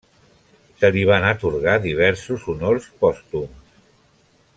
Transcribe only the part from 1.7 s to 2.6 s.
diversos